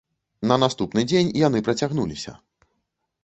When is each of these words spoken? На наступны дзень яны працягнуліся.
На 0.51 0.55
наступны 0.63 1.03
дзень 1.11 1.29
яны 1.41 1.61
працягнуліся. 1.67 2.31